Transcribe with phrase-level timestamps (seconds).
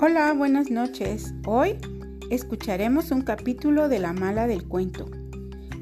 [0.00, 1.34] Hola, buenas noches.
[1.44, 1.76] Hoy
[2.30, 5.10] escucharemos un capítulo de La Mala del Cuento.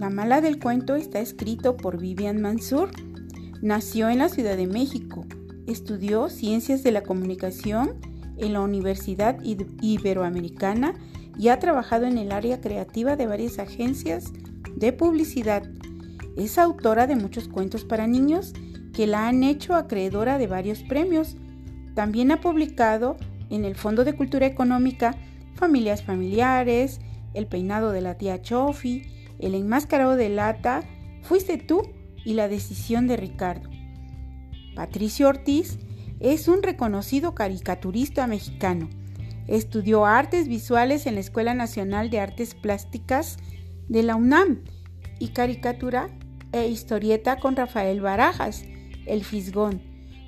[0.00, 2.90] La Mala del Cuento está escrito por Vivian Mansur.
[3.62, 5.24] Nació en la Ciudad de México.
[5.68, 8.00] Estudió Ciencias de la Comunicación
[8.36, 10.96] en la Universidad Iberoamericana
[11.38, 14.32] y ha trabajado en el área creativa de varias agencias
[14.74, 15.62] de publicidad.
[16.36, 18.54] Es autora de muchos cuentos para niños
[18.92, 21.36] que la han hecho acreedora de varios premios.
[21.94, 23.16] También ha publicado
[23.50, 25.16] en el Fondo de Cultura Económica,
[25.54, 27.00] Familias Familiares,
[27.34, 29.02] El peinado de la tía Chofi,
[29.38, 30.82] El enmascarado de lata,
[31.22, 31.82] Fuiste tú
[32.24, 33.68] y La decisión de Ricardo.
[34.74, 35.78] Patricio Ortiz
[36.20, 38.88] es un reconocido caricaturista mexicano.
[39.46, 43.36] Estudió artes visuales en la Escuela Nacional de Artes Plásticas
[43.88, 44.62] de la UNAM
[45.18, 46.08] y caricatura
[46.52, 48.64] e historieta con Rafael Barajas,
[49.06, 49.82] El Fisgón.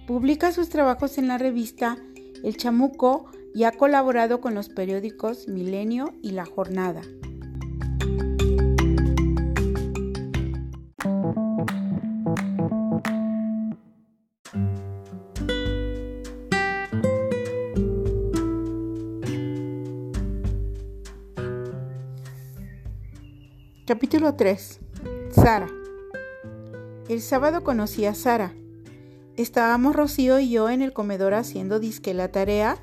[0.06, 1.96] Publica sus trabajos en la revista
[2.42, 7.02] el Chamuco y ha colaborado con los periódicos Milenio y La Jornada.
[23.86, 24.80] Capítulo 3.
[25.32, 25.68] Sara.
[27.08, 28.54] El sábado conocí a Sara,
[29.36, 32.76] Estábamos Rocío y yo en el comedor haciendo disque la tarea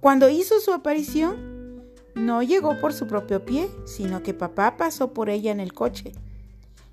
[0.00, 1.84] cuando hizo su aparición.
[2.14, 6.12] No llegó por su propio pie, sino que papá pasó por ella en el coche.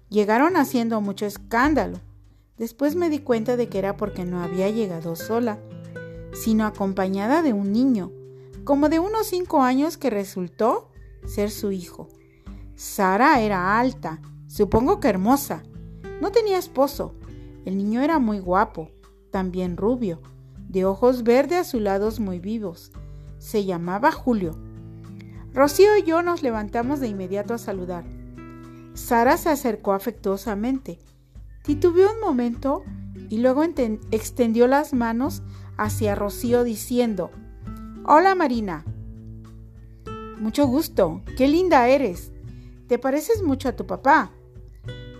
[0.09, 1.99] Llegaron haciendo mucho escándalo.
[2.57, 5.57] Después me di cuenta de que era porque no había llegado sola,
[6.33, 8.11] sino acompañada de un niño,
[8.65, 10.89] como de unos cinco años que resultó
[11.25, 12.09] ser su hijo.
[12.75, 15.63] Sara era alta, supongo que hermosa.
[16.19, 17.15] No tenía esposo,
[17.65, 18.91] el niño era muy guapo,
[19.31, 20.21] también rubio,
[20.67, 22.91] de ojos verde azulados muy vivos.
[23.37, 24.57] Se llamaba Julio.
[25.53, 28.05] Rocío y yo nos levantamos de inmediato a saludar.
[28.93, 30.99] Sara se acercó afectuosamente.
[31.63, 32.83] Titubeó un momento
[33.29, 35.43] y luego extendió las manos
[35.77, 37.31] hacia Rocío diciendo,
[38.05, 38.85] Hola Marina.
[40.39, 42.31] Mucho gusto, qué linda eres.
[42.87, 44.31] Te pareces mucho a tu papá.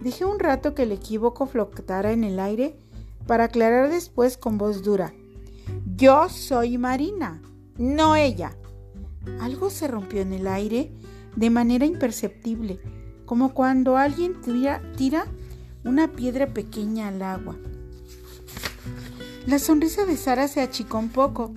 [0.01, 2.75] Dejé un rato que el equívoco flotara en el aire
[3.27, 5.13] para aclarar después con voz dura.
[5.95, 7.41] Yo soy Marina,
[7.77, 8.57] no ella.
[9.39, 10.91] Algo se rompió en el aire
[11.35, 12.79] de manera imperceptible,
[13.25, 15.27] como cuando alguien tira, tira
[15.83, 17.55] una piedra pequeña al agua.
[19.45, 21.53] La sonrisa de Sara se achicó un poco,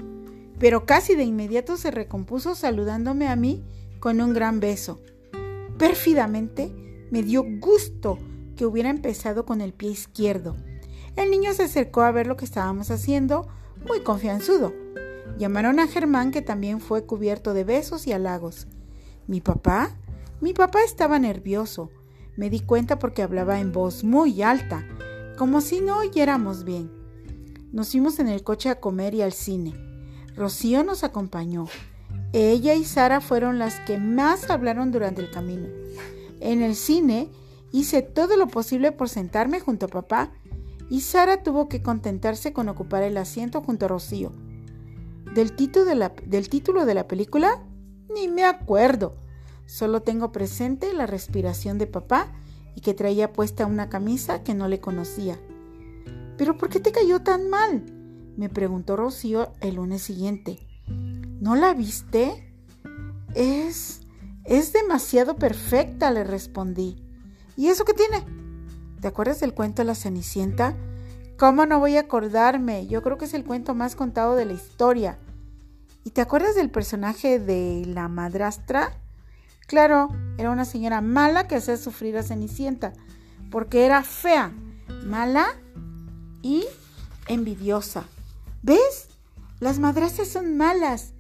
[0.58, 3.64] pero casi de inmediato se recompuso saludándome a mí
[4.00, 5.00] con un gran beso.
[5.78, 6.70] Pérfidamente
[7.10, 8.18] me dio gusto
[8.54, 10.56] que hubiera empezado con el pie izquierdo.
[11.16, 13.46] El niño se acercó a ver lo que estábamos haciendo,
[13.88, 14.72] muy confianzudo.
[15.38, 18.66] Llamaron a Germán, que también fue cubierto de besos y halagos.
[19.26, 19.96] ¿Mi papá?
[20.40, 21.90] Mi papá estaba nervioso.
[22.36, 24.86] Me di cuenta porque hablaba en voz muy alta,
[25.38, 26.90] como si no oyéramos bien.
[27.72, 29.74] Nos fuimos en el coche a comer y al cine.
[30.36, 31.66] Rocío nos acompañó.
[32.32, 35.68] Ella y Sara fueron las que más hablaron durante el camino.
[36.40, 37.30] En el cine
[37.74, 40.30] Hice todo lo posible por sentarme junto a papá
[40.88, 44.30] y Sara tuvo que contentarse con ocupar el asiento junto a Rocío.
[45.34, 45.84] Del, título
[46.86, 47.64] de la, película,
[48.14, 49.16] ni me acuerdo.
[49.66, 52.32] Solo tengo presente la respiración de papá
[52.76, 55.36] y que traía puesta una camisa que no le conocía.
[56.38, 57.86] ¿Pero por qué te cayó tan mal?
[58.36, 60.60] me preguntó Rocío el lunes siguiente.
[60.86, 62.54] ¿No la viste?
[63.34, 64.02] Es...
[64.44, 67.03] es demasiado perfecta, le respondí.
[67.56, 68.24] ¿Y eso qué tiene?
[69.00, 70.76] ¿Te acuerdas del cuento de la Cenicienta?
[71.38, 72.86] ¿Cómo no voy a acordarme?
[72.86, 75.18] Yo creo que es el cuento más contado de la historia.
[76.04, 78.92] ¿Y te acuerdas del personaje de la madrastra?
[79.66, 82.92] Claro, era una señora mala que hacía sufrir a Cenicienta,
[83.50, 84.52] porque era fea,
[85.04, 85.46] mala
[86.42, 86.64] y
[87.26, 88.04] envidiosa.
[88.62, 89.08] ¿Ves?
[89.60, 91.14] Las madrastras son malas.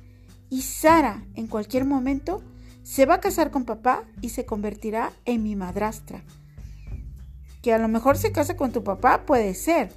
[0.50, 2.42] Y Sara, en cualquier momento,
[2.84, 6.22] se va a casar con papá y se convertirá en mi madrastra.
[7.62, 9.90] Que a lo mejor se casa con tu papá puede ser,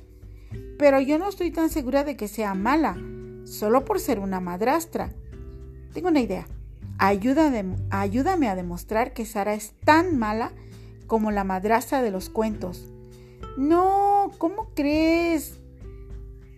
[0.79, 2.97] pero yo no estoy tan segura de que sea mala,
[3.43, 5.13] solo por ser una madrastra.
[5.93, 6.47] Tengo una idea.
[6.97, 10.53] Ayúdame, ayúdame a demostrar que Sara es tan mala
[11.07, 12.89] como la madrastra de los cuentos.
[13.57, 15.59] No, ¿cómo crees?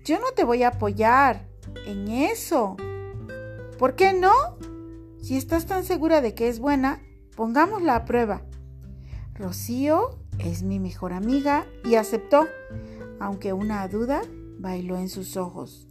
[0.05, 1.47] Yo no te voy a apoyar
[1.87, 2.77] en eso.
[3.79, 4.31] ¿Por qué no?
[5.21, 7.01] Si estás tan segura de que es buena,
[7.35, 8.41] pongámosla a prueba.
[9.35, 12.47] Rocío es mi mejor amiga y aceptó,
[13.19, 14.21] aunque una duda
[14.59, 15.87] bailó en sus ojos.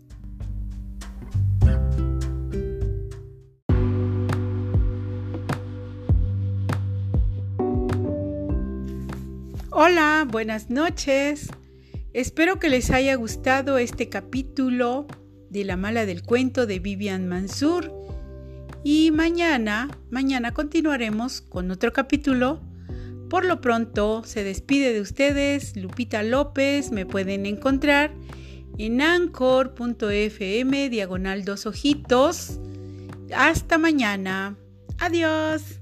[9.70, 11.48] Hola, buenas noches.
[12.12, 15.06] Espero que les haya gustado este capítulo
[15.50, 17.97] de La mala del cuento de Vivian Mansur.
[18.90, 22.62] Y mañana, mañana continuaremos con otro capítulo.
[23.28, 26.90] Por lo pronto, se despide de ustedes Lupita López.
[26.90, 28.14] Me pueden encontrar
[28.78, 32.60] en anchor.fm diagonal dos ojitos.
[33.36, 34.56] Hasta mañana.
[34.98, 35.77] Adiós.